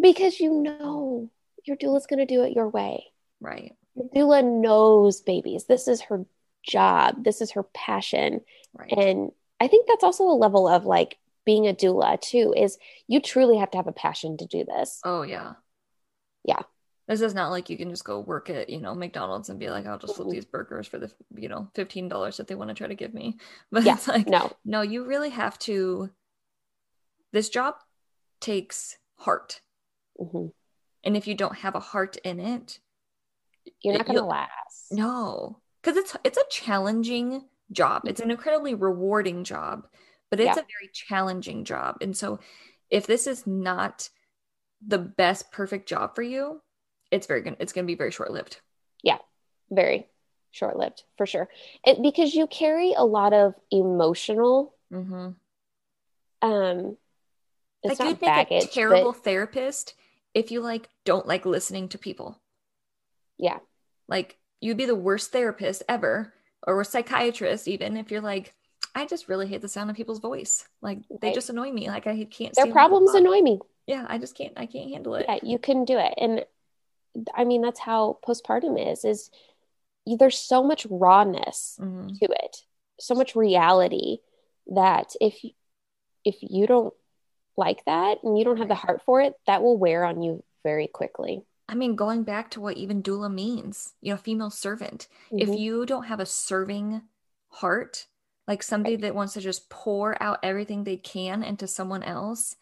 [0.00, 1.30] because you know
[1.64, 3.04] your doula's going to do it your way.
[3.40, 3.72] right.
[3.94, 5.64] Your doula knows babies.
[5.64, 6.26] This is her
[6.62, 7.22] job.
[7.22, 8.40] This is her passion.
[8.76, 8.90] Right.
[8.90, 11.16] And I think that's also a level of like
[11.46, 15.00] being a doula too, is you truly have to have a passion to do this.
[15.04, 15.54] oh, yeah.
[17.06, 19.68] This is not like you can just go work at, you know, McDonald's and be
[19.68, 22.74] like, I'll just flip these burgers for the, you know, $15 that they want to
[22.74, 23.36] try to give me.
[23.70, 23.94] But Yeah.
[23.94, 24.52] it's like, No.
[24.64, 26.10] no, you really have to.
[27.32, 27.74] This job
[28.40, 29.60] takes heart.
[30.18, 30.52] Mhm.
[31.02, 32.80] And if you don't have a heart in it,
[33.82, 34.92] You're not going to last.
[34.92, 38.02] No, because it's it's a challenging job.
[38.06, 39.86] It's an incredibly rewarding job,
[40.30, 40.62] but it's Yeah.
[40.62, 41.96] a very challenging job.
[42.00, 42.38] And so,
[42.90, 44.08] if this is not
[44.86, 46.62] the best perfect job for you,
[47.14, 47.56] it's very good.
[47.58, 48.60] It's going to be very short lived.
[49.02, 49.18] Yeah,
[49.70, 50.08] very
[50.50, 51.48] short lived for sure
[51.84, 55.30] it, because you carry a lot of emotional Mm-hmm.
[56.42, 56.96] um
[57.82, 59.94] it's Like not baggage a terrible but therapist
[60.32, 62.40] if you like don't like listening to people.
[63.38, 63.58] yeah
[64.08, 66.32] Like you'd be the worst therapist ever,
[66.66, 68.54] or a psychiatrist even if you're like.
[68.96, 70.68] I just really hate the sound of people's voice.
[70.80, 71.34] Like they Right.
[71.34, 71.88] just annoy me.
[71.88, 72.54] Like I can't.
[72.54, 74.52] their problems annoy me Yeah, I just can't.
[74.56, 75.26] I can't handle it.
[75.28, 76.44] yeah you can do it and
[77.34, 79.30] i mean that's how postpartum is is
[80.18, 82.18] there's so much rawness Mhm.
[82.18, 82.56] to it
[83.00, 84.18] so much reality
[84.66, 85.52] that if you-
[86.24, 86.94] if you don't
[87.56, 90.42] like that and you don't have the heart for it that will wear on you
[90.62, 95.08] very quickly I mean, going back to what even doula means, you know, female servant.
[95.30, 95.58] If Mhm.
[95.58, 97.08] you don't have a serving
[97.48, 98.06] heart,
[98.46, 102.56] like somebody that wants to just pour out everything they can into someone else,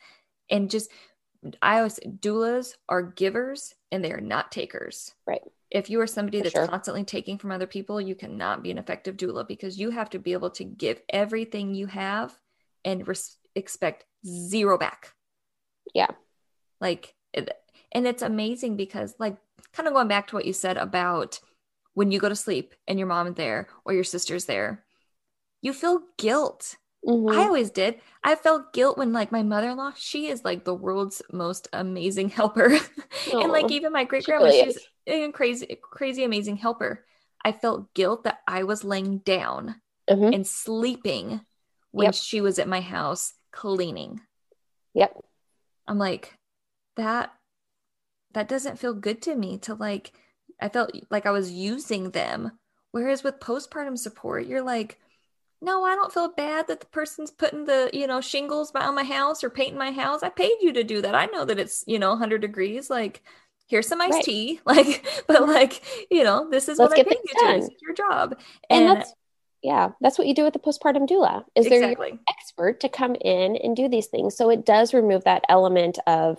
[0.49, 0.89] and just,
[1.61, 5.15] I always doulas are givers and they are not takers.
[5.27, 5.43] Right.
[5.71, 6.69] If you are somebody For that's sure.
[6.69, 10.19] constantly taking from other people, you cannot be an effective doula because you have to
[10.19, 12.37] be able to give everything you have
[12.85, 15.13] and res- expect zero back.
[15.95, 16.11] Yeah.
[16.81, 19.37] Like, and it's amazing because, like,
[19.73, 21.41] kind of going back to what you said about
[21.95, 24.85] when you go to sleep and your mom is there or your sister's there,
[25.61, 26.77] you feel guilt.
[27.05, 27.35] Mhm.
[27.35, 28.01] I always did.
[28.23, 31.69] I felt guilt when, like, my mother in law, she is like the world's most
[31.73, 32.67] amazing helper.
[33.33, 37.05] and, like, even my great she grandma, really she's a crazy, crazy, amazing helper.
[37.45, 40.33] I felt guilt that I was laying down Mhm.
[40.35, 41.41] and sleeping
[41.91, 42.15] when Yep.
[42.15, 44.21] she was at my house cleaning.
[44.95, 45.17] Yep.
[45.89, 46.39] I'm like,
[46.97, 47.33] that
[48.33, 50.13] that doesn't feel good to me to like
[50.61, 52.59] I felt like I was using them.
[52.93, 55.01] Whereas with postpartum support, you're like,
[55.63, 59.05] no, I don't feel bad that the person's putting the, you know, shingles on my
[59.05, 60.25] house or painting my house.
[60.25, 61.15] I paid you to do that.
[61.15, 62.91] I know that it's, you know, 100 degrees.
[62.91, 63.23] Like,
[63.69, 64.25] here's some iced right.
[64.25, 64.61] tea.
[64.67, 67.61] Like, but like, you know, this is Let's what I paid you to.
[67.61, 68.37] This is your job.
[68.69, 69.15] And, and that's,
[69.63, 71.45] yeah, that's what you do with the postpartum doula.
[71.55, 71.95] Is exactly.
[71.95, 74.37] there an expert to come in and do these things?
[74.37, 76.39] So it does remove that element of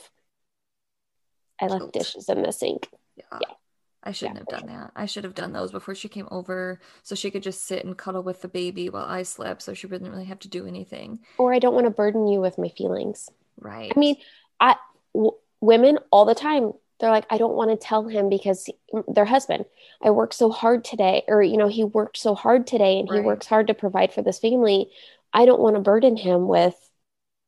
[1.61, 2.89] I left dishes in the sink.
[3.15, 3.39] Yeah.
[3.39, 3.55] yeah.
[4.03, 4.79] I shouldn't yeah, have done sure.
[4.79, 4.91] that.
[4.95, 7.97] I should have done those before she came over so she could just sit and
[7.97, 11.19] cuddle with the baby while I slept so she wouldn't really have to do anything.
[11.37, 13.29] Or I don't want to burden you with my feelings.
[13.59, 13.91] Right.
[13.95, 14.17] I mean,
[14.59, 14.75] I
[15.13, 18.75] w- women all the time they're like I don't want to tell him because he,
[19.07, 19.65] their husband,
[20.01, 23.19] I worked so hard today or you know, he worked so hard today and right.
[23.19, 24.89] he works hard to provide for this family.
[25.33, 26.75] I don't want to burden him with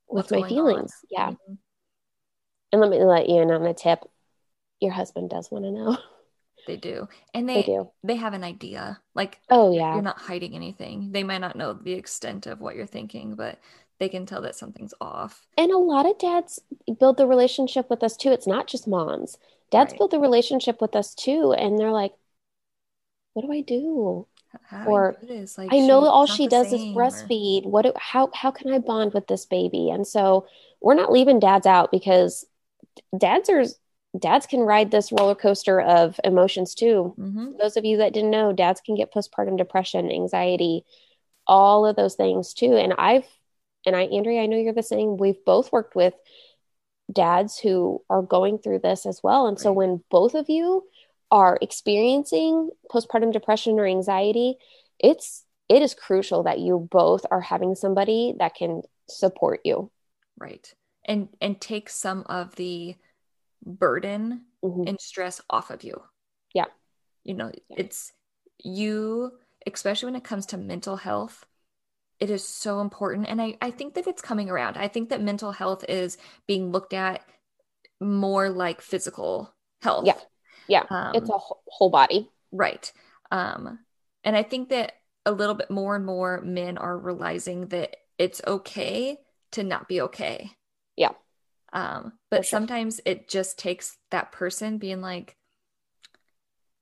[0.09, 0.93] with What's my feelings.
[1.03, 1.07] On?
[1.09, 1.29] Yeah.
[1.31, 1.53] Mm-hmm.
[2.71, 3.99] And let me let you in on a tip.
[4.81, 5.97] Your husband does want to know.
[6.67, 7.08] They do.
[7.34, 7.89] And they, they do.
[8.04, 8.99] They have an idea.
[9.13, 9.93] Like oh yeah.
[9.93, 11.12] You're not hiding anything.
[11.12, 13.60] They might not know the extent of what you're thinking, but
[13.99, 15.45] they can tell that something's off.
[15.58, 16.60] And a lot of dads
[16.99, 18.32] build the relationship with us too.
[18.32, 19.38] It's not just moms.
[19.71, 19.99] Dads right.
[19.99, 21.54] build the relationship with us too.
[21.54, 22.13] And they're like,
[23.34, 24.28] what do I do?
[24.63, 27.65] How or I, like, I know all she does is breastfeed.
[27.65, 27.69] Or...
[27.69, 27.82] What?
[27.84, 29.89] Do, how how can I bond with this baby?
[29.89, 30.47] And so
[30.82, 32.45] we're not leaving dads out because
[33.17, 33.65] dads are
[34.19, 37.13] dads can ride this roller coaster of emotions too.
[37.17, 37.58] Mm-hmm.
[37.60, 40.84] Those of you that didn't know, dads can get postpartum depression, anxiety,
[41.47, 42.75] all of those things too.
[42.75, 43.28] And I've,
[43.86, 45.17] and I, Andrea, I know you're the same.
[45.17, 46.13] We've both worked with
[47.12, 49.47] dads who are going through this as well.
[49.47, 49.63] And right.
[49.63, 50.84] so when both of you
[51.32, 54.56] are experiencing postpartum depression or anxiety,
[54.99, 59.91] it's, it is crucial that you both are having somebody that can support you.
[60.38, 60.73] Right.
[61.06, 62.95] And, and take some of the,
[63.65, 64.88] burden mm-hmm.
[64.88, 66.01] and stress off of you.
[66.54, 66.65] Yeah.
[67.23, 67.78] You know, yeah.
[67.80, 68.12] it's
[68.63, 69.32] you,
[69.65, 71.45] especially when it comes to mental health,
[72.19, 73.28] it is so important.
[73.28, 74.78] And I, I think that it's coming around.
[74.78, 77.21] I think that mental health is being looked at
[77.99, 80.06] more like physical health.
[80.06, 80.19] Yeah.
[80.67, 80.84] Yeah.
[80.89, 82.30] Um, it's a whole body.
[82.51, 82.91] Right.
[83.32, 83.80] Um,
[84.23, 84.93] and I think that
[85.25, 89.17] a little bit more and more men are realizing that it's okay
[89.51, 90.51] to not be okay.
[90.95, 91.12] Yeah.
[91.75, 92.57] Um, but sure.
[92.57, 95.35] sometimes it just takes that person being like,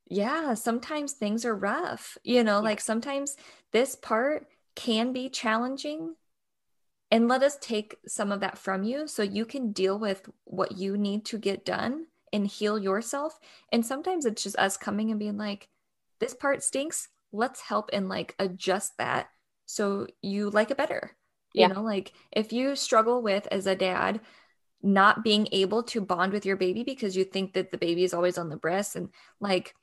[0.08, 2.16] yeah, sometimes things are rough.
[2.24, 2.64] You know, yeah.
[2.64, 3.36] like sometimes
[3.72, 6.16] this part can be challenging.
[7.10, 10.78] And let us take some of that from you so you can deal with what
[10.78, 13.40] you need to get done and heal yourself.
[13.72, 15.70] And sometimes it's just us coming and being like,
[16.20, 17.10] this part stinks.
[17.32, 19.28] Let's help and like adjust that
[19.66, 21.16] so you like it better.
[21.56, 24.22] You know, like if you struggle with as a dad,
[24.84, 28.14] not being able to bond with your baby because you think that the baby is
[28.14, 28.98] always on the breast.
[28.98, 29.74] And like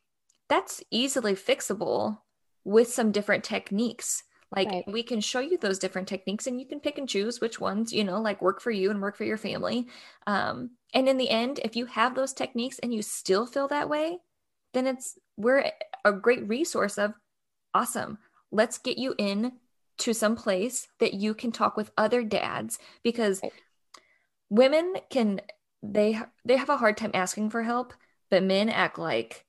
[0.49, 2.19] that's easily fixable
[2.65, 4.23] with some different techniques.
[4.55, 4.85] Like right.
[4.87, 7.93] we can show you those different techniques and you can pick and choose which ones
[7.93, 9.87] you know like work for you and work for your family.
[10.27, 13.89] Um, and in the end if you have those techniques and you still feel that
[13.89, 14.19] way
[14.75, 15.71] then it's we're
[16.05, 17.15] a great resource of
[17.75, 18.19] awesome.
[18.53, 19.53] Let's get you in
[19.99, 22.79] to some place that you can talk with other dads.
[23.03, 23.53] Because right
[24.51, 25.41] women can
[25.83, 27.95] they they have a hard time asking for help,
[28.31, 29.47] but men act like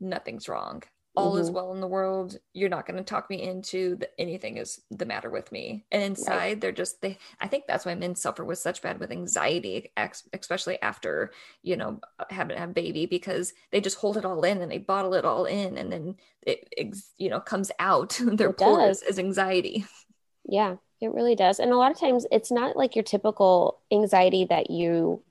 [0.00, 0.82] nothing's wrong.
[1.14, 1.42] All mm-hmm.
[1.42, 2.38] is well in the world.
[2.54, 5.84] You're not going to talk me into the, anything is the matter with me.
[5.92, 6.60] And inside, right.
[6.60, 7.18] they're just they.
[7.38, 9.92] I think that's why men suffer with such bad with anxiety,
[10.32, 11.32] especially after
[11.62, 15.12] you know having a baby, because they just hold it all in and they bottle
[15.14, 19.10] it all in, and then it, it you know comes out their it pores does.
[19.10, 19.84] as anxiety.
[20.48, 21.58] Yeah, it really does.
[21.58, 25.22] And a lot of times it's not like your typical anxiety that you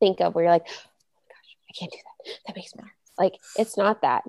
[0.00, 2.38] think of where you're like, oh my gosh, I can't do that.
[2.46, 2.94] That makes me nervous.
[3.18, 4.24] Like it's not that.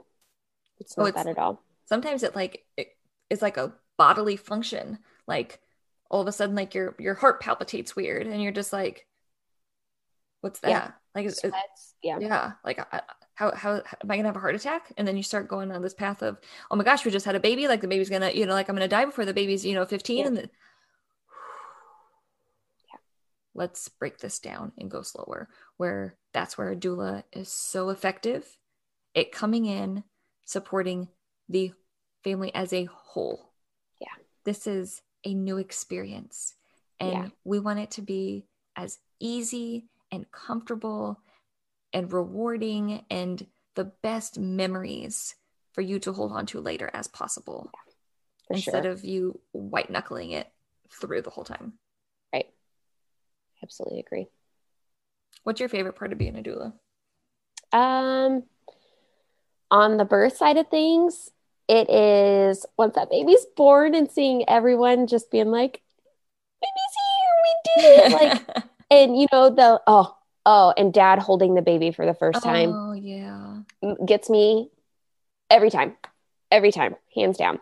[0.80, 1.64] It's oh, not oh, it's, that at all.
[1.86, 2.90] Sometimes it like it,
[3.30, 5.00] it's like a bodily function.
[5.26, 5.60] Like
[6.12, 9.08] all of a sudden like your your heart palpitates weird and you're just like
[10.42, 10.70] what's that?
[10.70, 10.92] Yeah.
[11.16, 11.42] Like it's,
[12.04, 12.18] yeah.
[12.20, 12.52] Yeah.
[12.64, 13.02] Like I,
[13.36, 14.92] how, how am I gonna have a heart attack?
[14.98, 16.38] And then you start going on this path of,
[16.70, 17.68] oh my gosh, we just had a baby.
[17.70, 19.86] Like the baby's gonna, you know, like I'm gonna die before the baby's, you know,
[19.86, 20.18] 15.
[20.18, 20.28] Yeah.
[20.28, 20.50] And the,
[23.54, 25.50] let's break this down and go slower.
[25.78, 28.58] Where that's where a doula is so effective.
[29.14, 30.04] It coming in,
[30.46, 31.10] supporting
[31.48, 31.74] the
[32.24, 33.52] family as a whole.
[34.00, 34.08] Yeah.
[34.46, 36.56] This is a new experience.
[37.00, 37.28] And yeah.
[37.44, 38.46] we want it to be
[38.76, 41.20] as easy and comfortable
[41.94, 43.46] and rewarding and
[43.76, 45.36] the best memories
[45.74, 48.92] for you to hold on to later as possible yeah, instead sure.
[48.92, 50.48] of you white knuckling it
[50.92, 51.74] through the whole time
[53.64, 54.28] absolutely agree.
[55.44, 56.74] What's your favorite part of being a doula?
[57.72, 58.44] Um,
[59.72, 61.30] on the birth side of things,
[61.68, 65.82] it is once that baby's born and seeing everyone just being like,
[66.62, 71.54] "Baby's here, we did it!" Like, and you know the oh oh, and dad holding
[71.54, 72.74] the baby for the first time.
[72.74, 73.60] Oh yeah,
[74.06, 74.70] gets me
[75.50, 75.96] every time,
[76.52, 77.60] every time, hands down.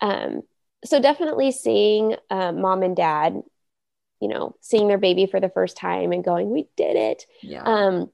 [0.00, 0.42] Um,
[0.84, 3.42] so definitely seeing uh, mom and dad,
[4.20, 7.62] you know, seeing their baby for the first time and going, "We did it." Yeah.
[7.62, 8.10] Um,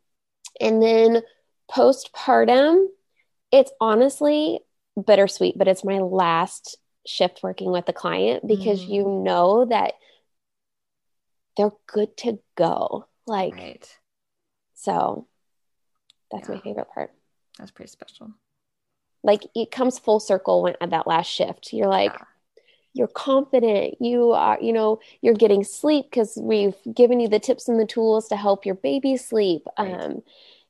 [0.61, 1.23] and then
[1.71, 2.87] postpartum,
[3.51, 4.61] it's honestly
[5.03, 6.77] bittersweet, but it's my last
[7.07, 8.89] shift working with the client because mm.
[8.89, 9.95] you know that
[11.57, 13.07] they're good to go.
[13.27, 13.99] Like, right.
[14.75, 15.27] so
[16.31, 16.57] that's yeah.
[16.57, 17.13] my favorite part.
[17.59, 18.33] That's pretty special.
[19.23, 21.73] Like, it comes full circle when at that last shift.
[21.73, 22.25] You're like, yeah
[22.95, 27.69] you're confident you are you know you're getting sleep because we've given you the tips
[27.69, 30.01] and the tools to help your baby sleep right.
[30.01, 30.23] um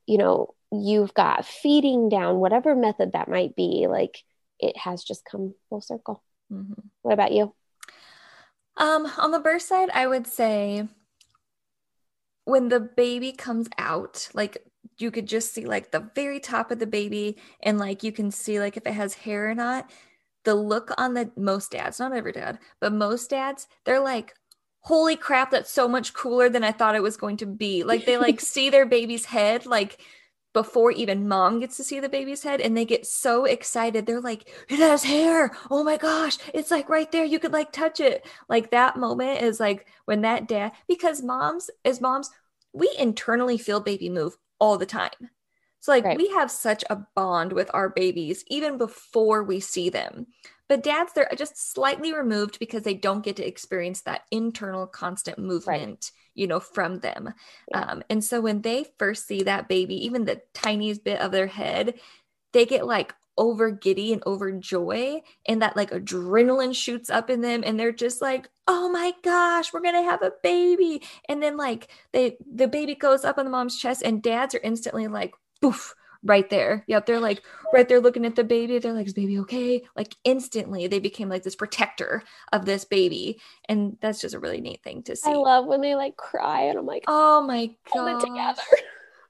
[0.06, 4.22] you know you've got feeding down whatever method that might be like
[4.58, 6.72] it has just come full circle mm-hmm.
[7.02, 7.52] what about you
[8.76, 10.86] um on the birth side i would say
[12.44, 14.58] when the baby comes out like
[14.98, 18.30] you could just see like the very top of the baby and like you can
[18.30, 19.90] see like if it has hair or not
[20.44, 24.34] the look on the most dads, not every dad, but most dads, they're like,
[24.80, 27.84] holy crap, that's so much cooler than I thought it was going to be.
[27.84, 30.00] Like they like see their baby's head, like
[30.52, 34.04] before even mom gets to see the baby's head and they get so excited.
[34.06, 35.52] They're like it has hair!
[35.70, 38.26] Oh my gosh it's like right there you could like touch it.
[38.48, 42.30] Like that moment is like when that dad because moms as moms
[42.72, 45.10] we internally feel baby move all the time
[45.82, 46.16] so, like, right.
[46.16, 50.28] we have such a bond with our babies even before we see them.
[50.68, 55.40] But dads, they're just slightly removed because they don't get to experience that internal constant
[55.40, 56.12] movement, right.
[56.36, 57.34] you know, from them.
[57.72, 57.80] Yeah.
[57.80, 61.48] Um, and so, when they first see that baby, even the tiniest bit of their
[61.48, 61.94] head,
[62.52, 67.62] they get like over giddy and overjoy and that like adrenaline shoots up in them
[67.64, 71.88] and they're just like oh my gosh we're gonna have a baby and then like
[72.12, 75.94] they the baby goes up on the mom's chest and dads are instantly like poof,
[76.24, 76.84] right there.
[76.86, 77.42] Yep, they're like
[77.72, 78.78] right there looking at the baby.
[78.78, 79.82] They're like, is baby okay?
[79.96, 83.40] Like instantly they became like this protector of this baby.
[83.68, 85.30] And that's just a really neat thing to see.
[85.30, 88.20] I love when they like cry and I'm like, oh my god.
[88.20, 88.62] together.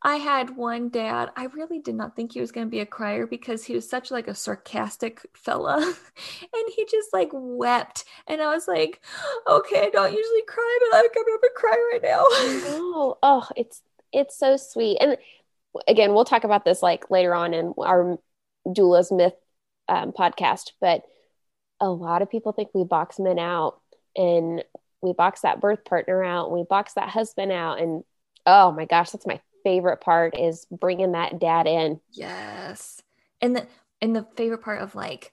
[0.05, 1.31] I had one dad.
[1.37, 3.89] I really did not think he was going to be a crier because he was
[3.89, 8.05] such like a sarcastic fella, and he just like wept.
[8.27, 9.01] And I was like,
[9.49, 14.37] "Okay, I don't usually cry, but I'm gonna cry right now." Oh, oh, it's it's
[14.37, 14.99] so sweet.
[15.01, 15.17] And
[15.89, 18.19] again, we'll talk about this like later on in our
[18.67, 19.35] doulas myth
[19.89, 21.03] um, podcast, but
[21.81, 23.81] a lot of people think we box men out
[24.17, 24.65] and
[25.03, 28.05] we box that birth partner out and we box that husband out and
[28.47, 32.01] oh my gosh that's my favorite part is bringing that dad in.
[32.13, 33.03] Yes.
[33.41, 33.67] And the
[34.03, 35.33] and the favorite part of like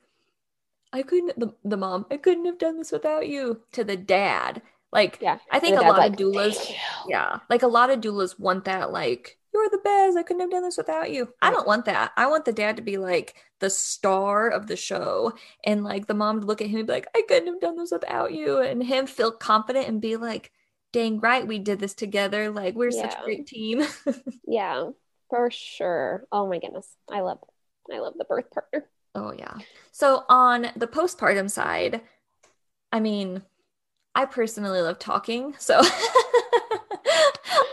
[0.94, 4.62] i couldn't the, the mom i couldn't have done this without you to the dad.
[4.92, 6.74] Like yeah i think a lot like, of doulas
[7.08, 10.18] yeah like a lot of doulas want that like you're the best.
[10.18, 11.30] I couldn't have done this without you.
[11.42, 12.12] I don't want that.
[12.18, 15.34] I want the dad to be like the star of the show
[15.66, 17.78] and like the mom to look at him and be like, I couldn't have done
[17.78, 18.60] this without you.
[18.60, 20.52] And him feel confident and be like,
[20.92, 22.52] dang right, we did this together.
[22.52, 23.10] Like we're yeah.
[23.10, 23.84] such a great team.
[24.48, 24.90] yeah,
[25.30, 26.26] for sure.
[26.32, 26.88] Oh my goodness.
[27.12, 27.40] I love
[27.92, 28.86] I love the birth partner.
[29.16, 29.56] Oh yeah.
[29.92, 32.02] So on the postpartum side,
[32.92, 33.44] I mean,
[34.16, 35.56] I personally love talking.
[35.58, 35.82] So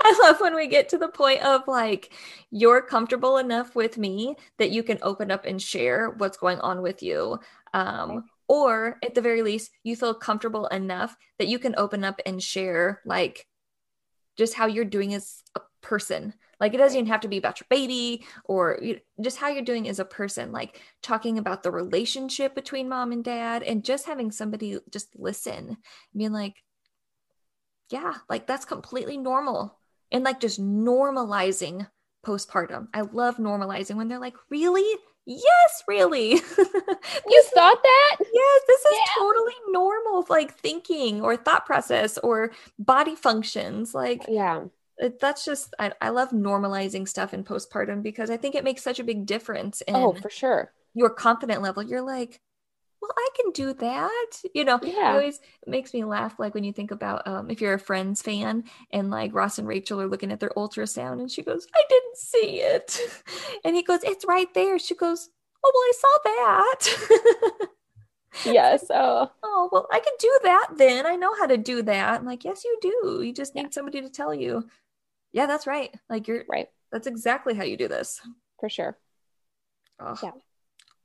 [0.09, 2.13] I love when we get to the point of like,
[2.53, 6.81] you're comfortable enough with me that you can open up and share what's going on
[6.81, 7.41] with you.
[7.75, 12.21] Um, or at the very least, you feel comfortable enough that you can open up
[12.25, 13.49] and share like
[14.39, 16.35] just how you're doing as a person.
[16.61, 18.81] Like it doesn't even have to be about your baby or
[19.21, 23.25] just how you're doing as a person, like talking about the relationship between mom and
[23.25, 25.79] dad and just having somebody just listen,
[26.17, 26.63] being like,
[27.91, 29.77] yeah, like that's completely normal
[30.13, 31.87] and like just normalizing
[32.25, 32.89] postpartum.
[32.93, 34.87] I love normalizing when they're like, really?
[35.27, 36.31] Yes, really.
[36.31, 36.39] you
[37.55, 38.17] thought that?
[38.21, 39.13] Yes, this is yeah.
[39.19, 43.95] totally normal, like thinking or thought process or body functions.
[43.95, 44.65] Like, yeah,
[45.21, 49.01] that's just, I, I love normalizing stuff in postpartum because I think it makes such
[49.01, 49.83] a big difference.
[49.89, 50.73] Oh, in oh, for sure.
[50.95, 51.83] Your confident level.
[51.83, 52.41] You're like,
[53.07, 54.43] well, I can do that.
[54.55, 55.13] You know, yeah.
[55.13, 56.39] it always makes me laugh.
[56.39, 59.69] Like when you think about um, if you're a Friends fan and like Ross and
[59.69, 62.99] Rachel are looking at their ultrasound and she goes, I didn't see it.
[63.65, 64.79] And he goes, It's right there.
[64.79, 65.31] She goes,
[65.65, 66.19] Oh, well, I saw
[67.45, 67.69] that.
[68.45, 68.87] yes.
[68.91, 69.31] Oh.
[69.43, 71.07] oh, well, I can do that then.
[71.07, 72.21] I know how to do that.
[72.21, 73.23] I'm like, Yes, you do.
[73.23, 73.71] You just need yeah.
[73.71, 74.69] somebody to tell you.
[75.33, 75.95] Yeah, that's right.
[76.09, 76.69] Like you're right.
[76.93, 78.21] That's exactly how you do this.
[78.61, 78.97] For sure.
[79.99, 80.17] Oh.
[80.23, 80.31] Yeah.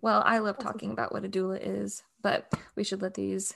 [0.02, 3.54] Well, I love talking about what a doula is, but we should let these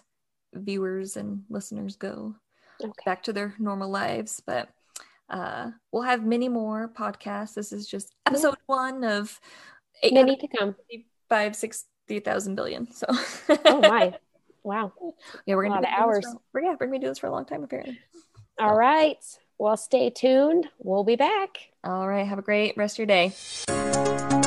[0.53, 2.35] viewers and listeners go
[2.83, 2.91] Okay.
[3.05, 4.41] back to their normal lives.
[4.45, 4.69] But
[5.29, 7.53] uh, we'll have many more podcasts.
[7.55, 9.39] This is just episode one of
[10.11, 10.75] Many to come.
[10.91, 12.91] 85, 60,000 billion.
[12.91, 13.07] So,
[13.65, 14.13] Oh my.
[14.63, 14.93] Wow.
[15.45, 16.25] yeah, we're gonna of hours.
[16.25, 17.99] For, we're, yeah, we're gonna doing this for a long time apparently.
[18.59, 19.17] All right.
[19.59, 20.67] Well, stay tuned.
[20.79, 21.49] We'll be back.
[21.83, 24.44] All right, have a great rest of your day.